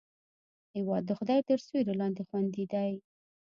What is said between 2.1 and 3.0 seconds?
خوندي دی.